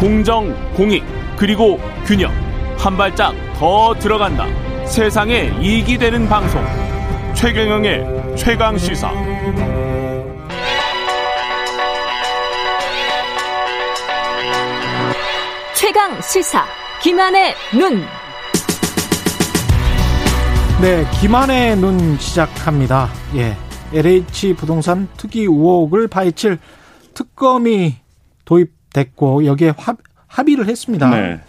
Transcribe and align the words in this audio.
공정, 0.00 0.54
공익, 0.72 1.04
그리고 1.36 1.78
균형. 2.06 2.32
한 2.78 2.96
발짝 2.96 3.34
더 3.58 3.92
들어간다. 3.98 4.46
세상에 4.86 5.52
이익이 5.60 5.98
되는 5.98 6.26
방송. 6.26 6.64
최경영의 7.34 8.34
최강 8.34 8.78
시사. 8.78 9.12
최강 15.74 16.22
시사. 16.22 16.64
김한의 17.02 17.54
눈. 17.78 18.02
네, 20.80 21.04
김한의 21.20 21.76
눈 21.76 22.16
시작합니다. 22.16 23.10
예. 23.34 23.54
LH 23.92 24.54
부동산 24.54 25.08
특이 25.18 25.40
의혹을 25.42 26.08
파헤칠 26.08 26.58
특검이 27.12 27.96
도입 28.46 28.79
됐고 28.92 29.44
여기에 29.44 29.74
합, 29.76 29.98
합의를 30.26 30.66
했습니다. 30.68 31.10
네. 31.10 31.40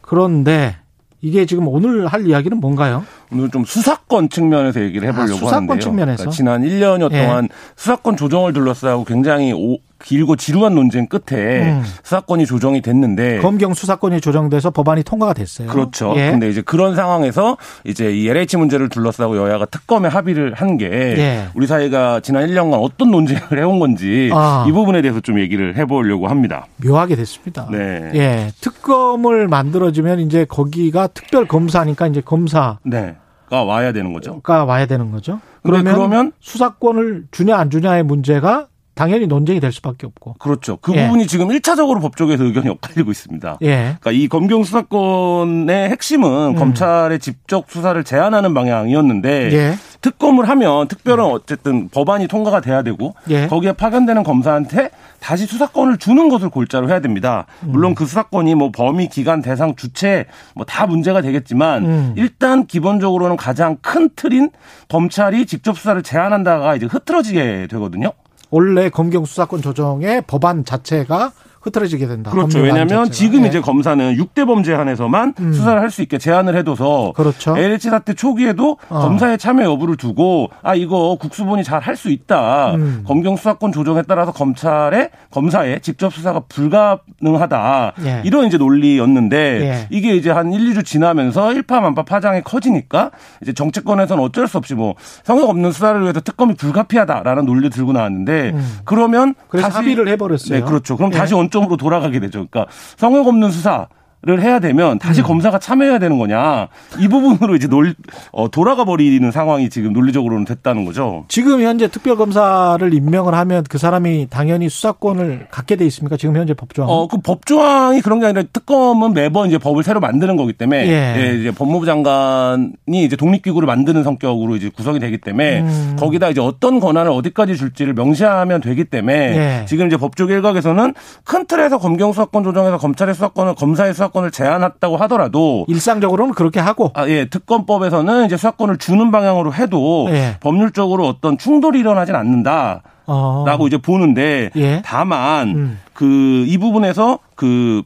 그런데 0.00 0.76
이게 1.20 1.46
지금 1.46 1.66
오늘 1.68 2.06
할 2.06 2.26
이야기는 2.26 2.58
뭔가요? 2.58 3.04
오늘 3.32 3.50
좀 3.50 3.64
수사권 3.64 4.28
측면에서 4.28 4.82
얘기를 4.82 5.08
해보려고 5.08 5.32
아, 5.32 5.36
수사권 5.36 5.54
하는데요. 5.54 5.80
측면에서 5.80 6.16
그러니까 6.24 6.36
지난 6.36 6.62
1년여 6.62 7.08
동안 7.08 7.44
예. 7.44 7.48
수사권 7.76 8.16
조정을 8.16 8.52
둘러싸고 8.52 9.04
굉장히 9.04 9.52
오, 9.54 9.78
길고 10.02 10.36
지루한 10.36 10.74
논쟁 10.74 11.06
끝에 11.06 11.62
음. 11.62 11.82
수사권이 12.02 12.46
조정이 12.46 12.82
됐는데 12.82 13.38
검경 13.38 13.74
수사권이 13.74 14.20
조정돼서 14.20 14.70
법안이 14.70 15.02
통과가 15.02 15.32
됐어요. 15.32 15.68
그렇죠. 15.68 16.12
예. 16.16 16.30
근데 16.30 16.50
이제 16.50 16.62
그런 16.62 16.94
상황에서 16.94 17.56
이제 17.84 18.10
이 18.12 18.28
LH 18.28 18.56
문제를 18.56 18.88
둘러싸고 18.88 19.36
여야가 19.36 19.66
특검에 19.66 20.08
합의를 20.08 20.54
한게 20.54 20.86
예. 20.86 21.48
우리 21.54 21.66
사회가 21.66 22.20
지난 22.20 22.46
1년간 22.46 22.82
어떤 22.82 23.10
논쟁을 23.10 23.42
해온 23.58 23.78
건지 23.78 24.30
아. 24.32 24.64
이 24.68 24.72
부분에 24.72 25.02
대해서 25.02 25.20
좀 25.20 25.38
얘기를 25.38 25.76
해보려고 25.76 26.28
합니다. 26.28 26.66
묘하게 26.84 27.16
됐습니다. 27.16 27.68
네. 27.70 28.10
예. 28.14 28.52
특검을 28.60 29.48
만들어지면 29.48 30.20
이제 30.20 30.44
거기가 30.44 31.06
특별 31.08 31.46
검사니까 31.46 32.08
이제 32.08 32.20
검사 32.20 32.78
네. 32.82 33.16
가 33.48 33.62
와야 33.62 33.92
되는 33.92 34.12
거죠. 34.12 34.40
가 34.40 34.64
와야 34.64 34.86
되는 34.86 35.10
거죠. 35.10 35.40
그러면, 35.62 35.94
그러면 35.94 36.32
수사권을 36.40 37.26
주냐 37.30 37.56
안 37.56 37.70
주냐의 37.70 38.02
문제가 38.02 38.68
당연히 38.94 39.26
논쟁이 39.26 39.60
될 39.60 39.72
수밖에 39.72 40.06
없고. 40.06 40.34
그렇죠. 40.38 40.76
그 40.80 40.94
예. 40.94 41.04
부분이 41.06 41.26
지금 41.26 41.48
1차적으로 41.48 42.00
법조계에서 42.02 42.44
의견이 42.44 42.68
엇갈리고 42.68 43.10
있습니다. 43.10 43.58
예. 43.62 43.96
그러니까 44.00 44.12
이 44.12 44.28
검경 44.28 44.64
수사권의 44.64 45.88
핵심은 45.90 46.28
음. 46.48 46.54
검찰의 46.56 47.18
직접 47.20 47.70
수사를 47.70 48.02
제한하는 48.04 48.52
방향이었는데 48.54 49.52
예. 49.52 49.74
특검을 50.00 50.48
하면 50.50 50.86
특별한 50.88 51.24
어쨌든 51.26 51.88
법안이 51.88 52.28
통과가 52.28 52.60
돼야 52.60 52.82
되고 52.82 53.14
예. 53.30 53.46
거기에 53.46 53.72
파견되는 53.72 54.22
검사한테 54.22 54.90
다시 55.18 55.46
수사권을 55.46 55.96
주는 55.96 56.28
것을 56.28 56.50
골자로 56.50 56.90
해야 56.90 57.00
됩니다. 57.00 57.46
물론 57.62 57.94
그 57.94 58.04
수사권이 58.04 58.54
뭐 58.54 58.70
범위, 58.70 59.08
기간, 59.08 59.40
대상, 59.40 59.74
주체 59.76 60.26
뭐 60.54 60.64
다 60.74 60.86
문제가 60.86 61.20
되겠지만 61.20 61.84
음. 61.84 62.14
일단 62.16 62.66
기본적으로는 62.66 63.36
가장 63.36 63.76
큰 63.80 64.08
틀인 64.16 64.50
검찰이 64.88 65.46
직접 65.46 65.78
수사를 65.78 66.02
제한한다가 66.02 66.74
이제 66.74 66.86
흐트러지게 66.86 67.68
되거든요. 67.70 68.12
원래 68.54 68.88
검경 68.88 69.24
수사권 69.24 69.62
조정의 69.62 70.22
법안 70.28 70.64
자체가 70.64 71.32
흐트러지게 71.64 72.06
된다. 72.06 72.30
그렇죠. 72.30 72.58
왜냐하면 72.60 73.10
지금 73.10 73.42
네. 73.42 73.48
이제 73.48 73.60
검사는 73.60 74.16
6대 74.16 74.46
범죄 74.46 74.72
한에서만 74.74 75.34
음. 75.40 75.52
수사를 75.52 75.80
할 75.80 75.90
수 75.90 76.02
있게 76.02 76.18
제한을 76.18 76.56
해둬서 76.56 77.12
그렇죠. 77.14 77.56
LH 77.56 77.88
사태 77.88 78.14
초기에도 78.14 78.78
어. 78.88 78.98
검사의 79.00 79.38
참여 79.38 79.62
여부를 79.64 79.96
두고 79.96 80.50
아 80.62 80.74
이거 80.74 81.16
국수본이 81.20 81.62
잘 81.64 81.80
할 81.80 81.96
수 81.96 82.10
있다. 82.10 82.74
음. 82.74 83.04
검경 83.06 83.36
수사권 83.36 83.70
조정에 83.72 84.02
따라서 84.08 84.32
검찰의 84.32 85.10
검사의 85.30 85.80
직접 85.80 86.12
수사가 86.12 86.40
불가능하다. 86.48 87.92
예. 88.04 88.22
이런 88.24 88.46
이제 88.46 88.56
논리였는데 88.58 89.36
예. 89.62 89.86
이게 89.90 90.14
이제 90.16 90.30
한 90.30 90.52
1, 90.52 90.72
2주 90.74 90.84
지나면서 90.84 91.52
일파만파 91.52 92.04
파장이 92.04 92.42
커지니까 92.42 93.10
이제 93.42 93.52
정치권에서는 93.52 94.22
어쩔 94.22 94.48
수 94.48 94.58
없이 94.58 94.74
뭐 94.74 94.94
성역 95.24 95.48
없는 95.48 95.72
수사를 95.72 96.00
위해서 96.02 96.20
특검이 96.20 96.54
불가피하다라는 96.54 97.44
논리 97.46 97.70
들고 97.70 97.92
나왔는데 97.92 98.50
음. 98.54 98.78
그러면 98.84 99.34
다시 99.52 99.76
합의를 99.76 100.08
해버렸어요. 100.08 100.58
네, 100.60 100.64
그렇죠. 100.64 100.96
그럼 100.96 101.12
예. 101.12 101.16
다시 101.16 101.34
원 101.34 101.50
원점으로 101.54 101.76
돌아가게 101.76 102.20
되죠. 102.20 102.46
그러니까 102.46 102.66
성역 102.96 103.26
없는 103.26 103.50
수사 103.50 103.88
를 104.26 104.40
해야 104.40 104.58
되면 104.58 104.98
다시 104.98 105.20
음. 105.20 105.26
검사가 105.26 105.58
참여해야 105.58 105.98
되는 105.98 106.18
거냐 106.18 106.68
이 106.98 107.08
부분으로 107.08 107.56
이제 107.56 107.68
논 107.68 107.94
어, 108.32 108.50
돌아가 108.50 108.86
버리는 108.86 109.30
상황이 109.30 109.68
지금 109.68 109.92
논리적으로는 109.92 110.46
됐다는 110.46 110.86
거죠. 110.86 111.26
지금 111.28 111.60
현재 111.60 111.88
특별검사를 111.88 112.94
임명을 112.94 113.34
하면 113.34 113.64
그 113.68 113.76
사람이 113.76 114.28
당연히 114.30 114.70
수사권을 114.70 115.48
갖게 115.50 115.76
돼 115.76 115.84
있습니까? 115.86 116.16
지금 116.16 116.36
현재 116.36 116.54
법조항? 116.54 116.90
어, 116.90 117.06
그 117.06 117.18
법조항이 117.18 118.00
그런 118.00 118.20
게 118.20 118.26
아니라 118.26 118.44
특검은 118.50 119.12
매번 119.12 119.48
이제 119.48 119.58
법을 119.58 119.82
새로 119.82 120.00
만드는 120.00 120.36
거기 120.36 120.54
때문에 120.54 120.88
예. 120.88 121.14
예 121.18 121.38
이제 121.40 121.50
법무부 121.50 121.84
장관이 121.84 123.04
이제 123.04 123.16
독립기구를 123.16 123.66
만드는 123.66 124.04
성격으로 124.04 124.56
이제 124.56 124.70
구성이 124.74 125.00
되기 125.00 125.18
때문에 125.18 125.60
음. 125.60 125.96
거기다 125.98 126.30
이제 126.30 126.40
어떤 126.40 126.80
권한을 126.80 127.10
어디까지 127.10 127.56
줄지를 127.56 127.92
명시하면 127.92 128.62
되기 128.62 128.84
때문에 128.84 129.60
예. 129.60 129.64
지금 129.66 129.86
이제 129.86 129.98
법조 129.98 130.30
일각에서는 130.30 130.94
큰 131.24 131.46
틀에서 131.46 131.76
검경 131.76 132.12
수사권 132.12 132.42
조정해서 132.42 132.78
검찰의 132.78 133.14
수사권을 133.14 133.54
검사의 133.56 133.92
수사권 133.92 134.13
수사권을 134.14 134.30
제한했다고 134.30 134.96
하더라도 134.98 135.66
일상적으로는 135.68 136.34
그렇게 136.34 136.60
하고 136.60 136.92
아, 136.94 137.08
예, 137.08 137.26
특검법에서는 137.26 138.26
이제 138.26 138.36
수사권을 138.36 138.78
주는 138.78 139.10
방향으로 139.10 139.52
해도 139.52 140.06
예. 140.10 140.36
법률적으로 140.40 141.06
어떤 141.06 141.36
충돌이 141.36 141.80
일어나진 141.80 142.14
않는다. 142.14 142.82
어. 143.06 143.44
라고 143.46 143.66
이제 143.66 143.76
보는데 143.76 144.50
예. 144.56 144.80
다만 144.84 145.48
음. 145.48 145.80
그이 145.92 146.56
부분에서 146.58 147.18
그 147.34 147.82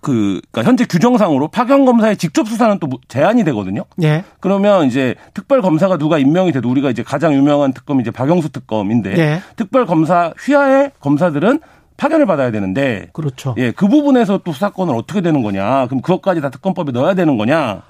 그, 0.00 0.40
그니까 0.52 0.68
현재 0.68 0.84
규정상으로 0.84 1.48
파견 1.48 1.84
검사의 1.84 2.16
직접 2.18 2.46
수사는 2.46 2.78
또 2.78 2.88
제한이 3.08 3.42
되거든요. 3.44 3.82
예. 4.02 4.22
그러면 4.38 4.86
이제 4.86 5.16
특별 5.34 5.60
검사가 5.60 5.98
누가 5.98 6.18
임명이 6.18 6.52
돼도 6.52 6.70
우리가 6.70 6.90
이제 6.90 7.02
가장 7.02 7.34
유명한 7.34 7.72
특검이 7.72 8.02
이제 8.02 8.12
박영수 8.12 8.50
특검인데 8.50 9.18
예. 9.18 9.42
특별 9.56 9.86
검사 9.86 10.32
휘하의 10.38 10.92
검사들은 11.00 11.58
파견을 11.98 12.24
받아야 12.24 12.50
되는데 12.50 13.10
그렇죠. 13.12 13.54
예, 13.58 13.72
그 13.72 13.86
부분에서 13.88 14.38
또 14.44 14.52
수사권은 14.52 14.94
어떻게 14.94 15.20
되는 15.20 15.42
거냐? 15.42 15.86
그럼 15.88 16.00
그것까지 16.00 16.40
다 16.40 16.48
특검법에 16.48 16.92
넣어야 16.92 17.12
되는 17.12 17.36
거냐? 17.36 17.82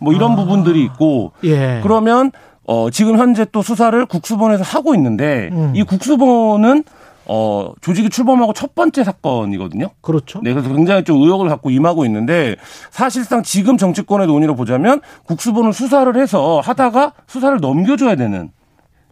뭐 0.00 0.12
이런 0.12 0.32
아. 0.32 0.36
부분들이 0.36 0.82
있고 0.84 1.32
예. 1.44 1.80
그러면 1.82 2.32
어 2.64 2.90
지금 2.90 3.18
현재 3.18 3.46
또 3.50 3.62
수사를 3.62 4.04
국수본에서 4.04 4.64
하고 4.64 4.94
있는데 4.94 5.48
음. 5.52 5.72
이 5.74 5.84
국수본은 5.84 6.84
어, 7.24 7.72
조직이 7.80 8.10
출범하고 8.10 8.52
첫 8.52 8.74
번째 8.74 9.04
사건이거든요. 9.04 9.90
그렇죠. 10.00 10.40
네, 10.42 10.52
그래서 10.52 10.74
굉장히 10.74 11.04
좀 11.04 11.22
의혹을 11.22 11.48
갖고 11.48 11.70
임하고 11.70 12.04
있는데 12.06 12.56
사실상 12.90 13.44
지금 13.44 13.76
정치권의 13.76 14.26
논의로 14.26 14.56
보자면 14.56 15.00
국수본을 15.26 15.72
수사를 15.72 16.14
해서 16.16 16.60
하다가 16.64 17.12
수사를 17.28 17.56
넘겨줘야 17.60 18.16
되는 18.16 18.50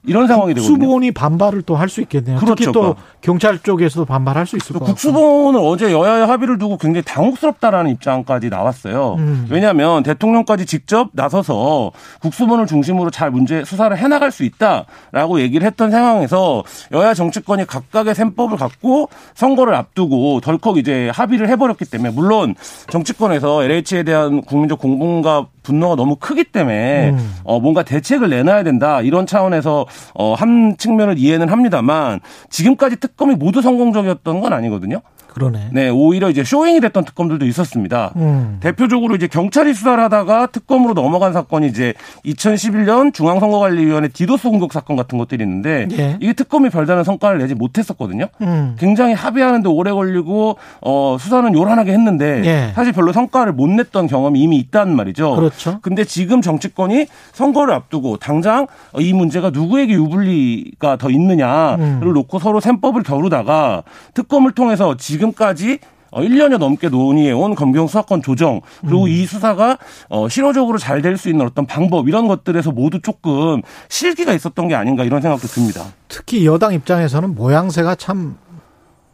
이런 0.07 0.27
상황이 0.27 0.55
되거든요. 0.55 0.77
국수본이 0.79 1.13
반발을 1.13 1.63
또 1.63 1.77
할 1.77 1.89
수 1.89 2.01
있겠네요. 2.03 2.39
그렇죠. 2.39 2.55
특히 2.55 2.73
또 2.73 2.81
그러니까. 2.81 3.03
경찰 3.21 3.59
쪽에서도 3.59 4.05
반발할 4.05 4.47
수 4.47 4.57
있을 4.57 4.73
것 4.75 4.81
같아요. 4.81 4.95
국수본은 4.95 5.61
어제 5.61 5.93
여야의 5.93 6.27
합의를 6.27 6.59
두고 6.59 6.77
굉장히 6.79 7.03
당혹스럽다라는 7.05 7.91
입장까지 7.93 8.49
나왔어요. 8.49 9.17
음. 9.19 9.47
왜냐하면 9.51 10.03
대통령까지 10.03 10.67
직접 10.67 11.09
나서서 11.13 11.91
국수본을 12.21 12.67
중심으로 12.67 13.11
잘 13.11 13.31
문제 13.31 13.65
수사를 13.65 13.97
해나갈 13.97 14.31
수 14.31 14.45
있다라고 14.45 15.41
얘기를 15.41 15.67
했던 15.67 15.91
상황에서 15.91 16.63
여야 16.93 17.13
정치권이 17.15 17.67
각각의 17.67 18.15
셈법을 18.15 18.57
갖고 18.57 19.09
선거를 19.35 19.75
앞두고 19.75 20.41
덜컥 20.41 20.79
이제 20.79 21.11
합의를 21.13 21.49
해버렸기 21.49 21.85
때문에 21.85 22.11
물론 22.11 22.55
정치권에서 22.91 23.65
LH에 23.65 24.03
대한 24.05 24.43
국민적 24.43 24.79
공분과 24.79 25.47
분노가 25.63 25.97
너무 25.97 26.17
크기 26.17 26.45
때문에 26.45 27.11
음. 27.11 27.35
어, 27.45 27.61
뭔가 27.61 27.83
대책을 27.83 28.29
내놔야 28.31 28.63
된다 28.63 29.01
이런 29.03 29.27
차원에서 29.27 29.87
어, 30.15 30.35
한 30.35 30.77
측면을 30.77 31.19
이해는 31.19 31.49
합니다만 31.49 32.21
지금까지 32.49 32.97
특검이 32.97 33.35
모두 33.35 33.63
성공적이었던 33.63 34.41
건 34.41 34.53
아니거든요. 34.53 35.01
그러네. 35.33 35.71
네, 35.73 35.89
오히려 35.89 36.29
이제 36.29 36.45
쇼잉이 36.45 36.81
됐던 36.81 37.05
특검들도 37.05 37.47
있었습니다. 37.47 38.13
음. 38.17 38.59
대표적으로 38.61 39.15
이제 39.15 39.27
경찰이 39.27 39.75
수사를 39.75 40.03
하다가 40.03 40.47
특검으로 40.47 40.95
넘어간 40.95 41.33
사건이 41.33 41.69
이제 41.69 41.95
2011년 42.25 43.15
중앙선거관리위원회 43.15 44.09
디도스 44.09 44.49
공격 44.49 44.73
사건 44.73 44.97
같은 44.97 45.19
것들이 45.19 45.45
있는데 45.45 45.87
예. 45.93 46.17
이게 46.21 46.33
특검이 46.33 46.71
별다른 46.71 47.05
성과를 47.05 47.39
내지 47.39 47.55
못했었거든요. 47.55 48.27
음. 48.43 48.77
굉장히 48.79 49.15
합의하는데 49.15 49.69
오래 49.69 49.93
걸리고 49.93 50.57
어, 50.81 51.17
수사는 51.19 51.55
요란하게 51.55 51.93
했는데 51.93 52.43
예. 52.45 52.73
사실 52.75 52.93
별로 52.93 53.13
성과를 53.13 53.53
못 53.53 53.69
냈던 53.69 54.09
경험이 54.09 54.41
이미 54.41 54.57
있다는 54.59 54.97
말이죠. 54.97 55.37
그렇죠. 55.37 55.79
근데 55.83 56.05
지금 56.05 56.43
정치권이 56.43 57.07
선거를 57.33 57.73
앞두고 57.75 58.17
당장 58.17 58.67
이 58.99 59.13
문제가 59.13 59.51
누구에게 59.51 59.93
유불리가 59.95 60.97
더 60.97 61.11
있느냐를 61.11 61.83
음. 61.85 62.13
놓고 62.13 62.39
서로 62.39 62.61
셈법을 62.61 63.03
겨루다가 63.05 63.85
특검을 64.15 64.53
통해서 64.53 64.97
지금 64.97 65.20
지금까지 65.21 65.79
1년여 66.13 66.55
어, 66.55 66.59
넘게 66.59 66.89
논의해온 66.89 67.55
검경 67.55 67.87
수사권 67.87 68.23
조정 68.23 68.61
그리고 68.81 69.05
음. 69.05 69.09
이 69.09 69.27
수사가 69.27 69.79
어 70.09 70.29
실효적으로 70.29 70.77
잘 70.79 71.03
될 71.03 71.17
수 71.17 71.29
있는 71.29 71.47
어떤 71.47 71.67
방법 71.67 72.09
이런 72.09 72.27
것들에서 72.27 72.73
모두 72.73 73.01
조금 73.01 73.63
실기가 73.89 74.33
있었던 74.33 74.67
게 74.69 74.75
아닌가 74.75 75.05
이런 75.05 75.21
생각도 75.21 75.47
듭니다. 75.47 75.85
특히 76.09 76.45
여당 76.47 76.75
입장에서는 76.75 77.35
모양새가 77.35 77.95
참 77.95 78.37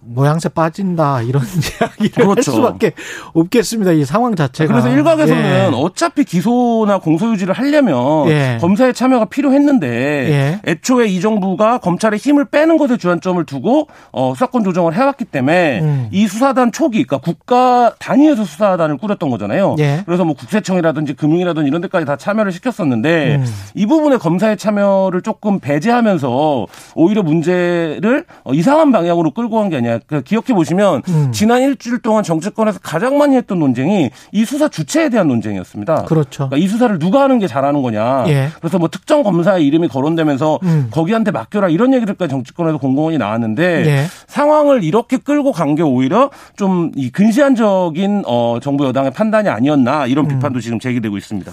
모양새 0.00 0.48
빠진다 0.48 1.22
이런 1.22 1.42
이야기를 1.80 2.26
그렇죠. 2.26 2.30
할 2.30 2.42
수밖에 2.42 2.92
없겠습니다. 3.32 3.92
이 3.92 4.04
상황 4.04 4.36
자체가. 4.36 4.72
그래서 4.72 4.88
일각에서는 4.88 5.42
예. 5.42 5.70
어차피 5.74 6.24
기소나 6.24 6.98
공소유지를 6.98 7.54
하려면 7.54 8.28
예. 8.28 8.58
검사의 8.60 8.94
참여가 8.94 9.24
필요했는데 9.24 9.88
예. 9.88 10.60
애초에 10.70 11.06
이 11.06 11.20
정부가 11.20 11.78
검찰의 11.78 12.18
힘을 12.18 12.44
빼는 12.46 12.76
것에 12.78 12.96
주안점을 12.96 13.44
두고 13.46 13.88
어, 14.12 14.32
수사권 14.34 14.64
조정을 14.64 14.94
해왔기 14.94 15.24
때문에 15.26 15.80
음. 15.80 16.08
이 16.12 16.28
수사단 16.28 16.72
초기, 16.72 17.02
그러니까 17.04 17.18
국가 17.18 17.92
단위에서 17.98 18.44
수사단을 18.44 18.98
꾸렸던 18.98 19.30
거잖아요. 19.30 19.76
예. 19.80 20.02
그래서 20.06 20.24
뭐 20.24 20.34
국세청이라든지 20.34 21.14
금융이라든지 21.14 21.68
이런 21.68 21.80
데까지 21.80 22.06
다 22.06 22.16
참여를 22.16 22.52
시켰었는데 22.52 23.36
음. 23.36 23.46
이 23.74 23.86
부분에 23.86 24.18
검사의 24.18 24.56
참여를 24.56 25.22
조금 25.22 25.58
배제하면서 25.58 26.66
오히려 26.94 27.22
문제를 27.22 28.24
어, 28.44 28.52
이상한 28.54 28.92
방향으로 28.92 29.32
끌고 29.32 29.56
간 29.56 29.66
게 29.66 29.76
아니 29.76 29.95
라그 30.08 30.22
기억해 30.22 30.54
보시면 30.54 31.02
음. 31.08 31.32
지난 31.32 31.62
일주일 31.62 32.00
동안 32.00 32.22
정치권에서 32.22 32.80
가장 32.82 33.18
많이 33.18 33.36
했던 33.36 33.58
논쟁이 33.58 34.10
이 34.32 34.44
수사 34.44 34.68
주체에 34.68 35.08
대한 35.08 35.28
논쟁이었습니다. 35.28 36.04
그렇죠. 36.04 36.48
그러니까 36.48 36.56
이 36.56 36.68
수사를 36.68 36.98
누가 36.98 37.22
하는 37.22 37.38
게 37.38 37.46
잘하는 37.46 37.82
거냐. 37.82 38.24
예. 38.28 38.48
그래서 38.60 38.78
뭐 38.78 38.88
특정 38.88 39.22
검사의 39.22 39.66
이름이 39.66 39.88
거론되면서 39.88 40.58
음. 40.62 40.88
거기한테 40.90 41.30
맡겨라 41.30 41.68
이런 41.68 41.92
얘기들까지 41.94 42.30
정치권에서 42.30 42.78
공공원이 42.78 43.18
나왔는데 43.18 43.86
예. 43.86 44.04
상황을 44.26 44.82
이렇게 44.84 45.16
끌고 45.18 45.52
간 45.52 45.76
게 45.76 45.82
오히려 45.82 46.30
좀 46.56 46.92
이 46.96 47.10
근시안적인 47.10 48.22
어 48.26 48.58
정부 48.62 48.86
여당의 48.86 49.10
판단이 49.10 49.48
아니었나 49.48 50.06
이런 50.06 50.24
음. 50.26 50.28
비판도 50.28 50.60
지금 50.60 50.78
제기되고 50.78 51.16
있습니다. 51.16 51.52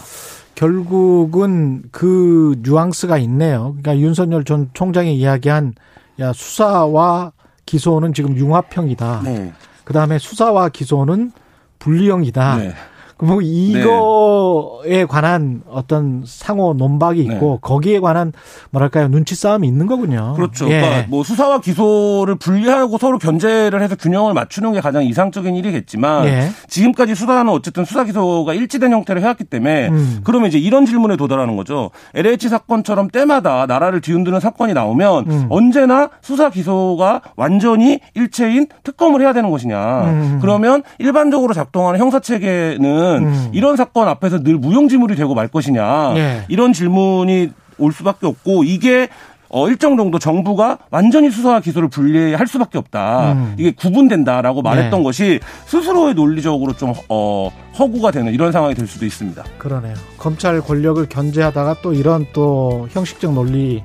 결국은 0.55 1.83
그 1.91 2.55
뉘앙스가 2.61 3.17
있네요. 3.19 3.75
그러니까 3.81 3.97
윤석열 3.97 4.43
전 4.43 4.69
총장이 4.73 5.15
이야기한 5.17 5.73
야 6.19 6.31
수사와 6.31 7.31
기소는 7.65 8.13
지금 8.13 8.35
융합형이다. 8.37 9.21
네. 9.23 9.53
그다음에 9.83 10.19
수사와 10.19 10.69
기소는 10.69 11.31
분리형이다. 11.79 12.57
네. 12.57 12.73
뭐 13.23 13.41
이거에 13.41 14.97
네. 14.97 15.05
관한 15.05 15.61
어떤 15.69 16.23
상호 16.25 16.73
논박이 16.73 17.21
있고 17.21 17.51
네. 17.53 17.57
거기에 17.61 17.99
관한 17.99 18.33
뭐랄까요 18.71 19.07
눈치 19.07 19.35
싸움이 19.35 19.67
있는 19.67 19.87
거군요. 19.87 20.33
그렇죠. 20.35 20.69
예. 20.69 20.81
그러니까 20.81 21.05
뭐 21.09 21.23
수사와 21.23 21.61
기소를 21.61 22.35
분리하고 22.35 22.97
서로 22.97 23.17
견제를 23.17 23.81
해서 23.81 23.95
균형을 23.95 24.33
맞추는 24.33 24.73
게 24.73 24.81
가장 24.81 25.03
이상적인 25.03 25.55
일이겠지만 25.55 26.25
예. 26.25 26.49
지금까지 26.67 27.15
수사는 27.15 27.47
어쨌든 27.49 27.85
수사 27.85 28.03
기소가 28.03 28.53
일치된 28.53 28.91
형태로 28.91 29.21
해왔기 29.21 29.45
때문에 29.45 29.89
음. 29.89 30.19
그러면 30.23 30.49
이제 30.49 30.57
이런 30.59 30.85
질문에 30.85 31.15
도달하는 31.15 31.55
거죠. 31.55 31.91
LH 32.15 32.49
사건처럼 32.49 33.09
때마다 33.09 33.65
나라를 33.65 34.01
뒤흔드는 34.01 34.39
사건이 34.39 34.73
나오면 34.73 35.25
음. 35.27 35.47
언제나 35.49 36.09
수사 36.21 36.49
기소가 36.49 37.21
완전히 37.35 37.99
일체인 38.13 38.67
특검을 38.83 39.21
해야 39.21 39.33
되는 39.33 39.49
것이냐. 39.49 40.01
음. 40.03 40.39
그러면 40.41 40.83
일반적으로 40.99 41.53
작동하는 41.53 41.99
형사 41.99 42.19
체계는 42.19 43.12
그러면 43.19 43.33
음. 43.33 43.49
이런 43.53 43.75
사건 43.75 44.07
앞에서 44.07 44.39
늘 44.43 44.57
무용지물이 44.57 45.15
되고 45.15 45.33
말 45.33 45.47
것이냐 45.47 46.13
예. 46.15 46.45
이런 46.47 46.73
질문이 46.73 47.51
올 47.77 47.91
수밖에 47.91 48.27
없고 48.27 48.63
이게 48.63 49.09
어, 49.55 49.69
일정 49.69 49.97
정도 49.97 50.17
정부가 50.17 50.79
완전히 50.89 51.29
수사와 51.29 51.59
기소를 51.59 51.87
분리할 51.87 52.47
수밖에 52.47 52.79
없다. 52.79 53.33
음. 53.33 53.55
이게 53.55 53.71
구분된다라고 53.71 54.63
말했던 54.63 54.99
네. 54.99 55.03
것이 55.03 55.39
스스로의 55.67 56.15
논리적으로 56.15 56.73
좀, 56.73 56.91
어, 57.07 57.51
허구가 57.77 58.09
되는 58.09 58.33
이런 58.33 58.51
상황이 58.51 58.73
될 58.73 58.87
수도 58.87 59.05
있습니다. 59.05 59.43
그러네요. 59.59 59.93
검찰 60.17 60.59
권력을 60.59 61.07
견제하다가 61.07 61.81
또 61.83 61.93
이런 61.93 62.25
또 62.33 62.87
형식적 62.89 63.31
논리에 63.31 63.83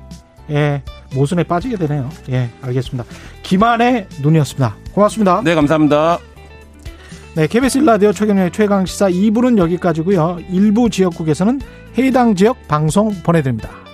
모순에 1.13 1.43
빠지게 1.43 1.77
되네요. 1.77 2.09
예, 2.31 2.49
알겠습니다. 2.63 3.07
김한의 3.43 4.07
눈이었습니다. 4.23 4.75
고맙습니다. 4.91 5.41
네, 5.43 5.53
감사합니다. 5.53 6.17
네, 7.35 7.45
KBS 7.45 7.79
1라디오 7.79 8.13
최경영의 8.13 8.51
최강 8.51 8.85
시사 8.85 9.07
2부는 9.09 9.59
여기까지고요. 9.59 10.39
일부 10.51 10.89
지역국에서는 10.89 11.61
해당 11.97 12.33
지역 12.33 12.67
방송 12.67 13.11
보내드립니다. 13.23 13.88